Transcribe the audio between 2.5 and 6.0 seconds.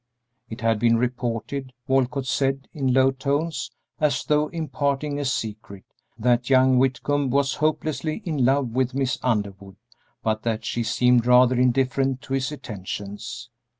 in low tones, as though imparting a secret,